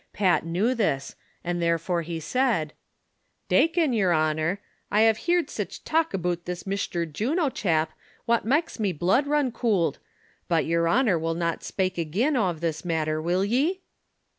[0.13, 1.13] Pat knew this,
[1.43, 2.73] and therefore he said:
[3.49, 7.91] "Dacon, yer honor, I have heerd sich talk aboot this Mishter Juno chap
[8.25, 9.99] what maks me blood run coold;
[10.47, 13.81] but, yer honor will not spake agen ov this mattar, will je